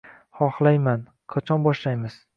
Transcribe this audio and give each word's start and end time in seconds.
—Xohlayman. 0.39 1.05
Qachon 1.35 1.65
boshlaymiz? 1.69 2.21